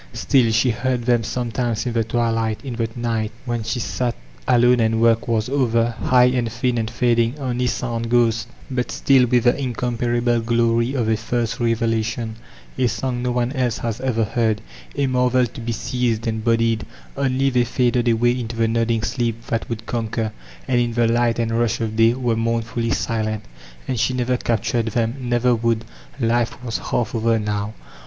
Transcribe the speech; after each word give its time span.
Still 0.13 0.51
she 0.51 0.71
heard 0.71 1.03
them 1.03 1.19
s 1.21 1.37
o 1.37 1.43
metimes 1.45 1.85
in 1.85 1.93
the 1.93 2.03
twilight, 2.03 2.65
in 2.65 2.73
the 2.75 2.89
night, 2.95 3.31
when 3.45 3.61
she 3.61 3.79
sat 3.79 4.15
alone 4.47 4.79
and 4.79 4.99
work 4.99 5.27
was 5.27 5.47
over; 5.47 5.91
high 6.01 6.23
and 6.25 6.51
thin 6.51 6.79
and 6.79 6.89
fading, 6.89 7.37
only 7.37 7.67
sound 7.67 8.09
ghosts, 8.09 8.47
but 8.71 8.89
still 8.91 9.27
with 9.27 9.43
the 9.43 9.55
incomparable 9.55 10.39
glory 10.39 10.95
of 10.95 11.07
a 11.07 11.15
first 11.15 11.59
revelation, 11.59 12.37
a 12.79 12.87
song 12.87 13.21
no 13.21 13.29
one 13.31 13.51
else 13.51 13.77
has 13.77 14.01
ever 14.01 14.23
heard, 14.23 14.59
a 14.95 15.05
marvel 15.05 15.45
to 15.45 15.61
be 15.61 15.71
seized 15.71 16.25
and 16.25 16.43
bodied; 16.43 16.83
only,— 17.15 17.51
they 17.51 17.63
faded 17.63 18.07
away 18.07 18.31
into 18.39 18.55
the 18.55 18.67
nodding 18.67 19.03
sleep 19.03 19.45
that 19.45 19.69
would 19.69 19.85
conquer, 19.85 20.31
and 20.67 20.81
in 20.81 20.93
the 20.93 21.07
light 21.07 21.37
and 21.37 21.51
rush 21.51 21.79
of 21.79 21.95
day 21.95 22.15
were 22.15 22.35
mournfully 22.35 22.89
sQent 22.89 23.41
And 23.87 23.99
she 23.99 24.15
never 24.15 24.35
captured 24.37 24.87
them, 24.87 25.13
never 25.19 25.53
would; 25.53 25.85
life 26.19 26.57
was 26.63 26.79
half 26.89 27.13
over 27.13 27.37
now. 27.37 27.75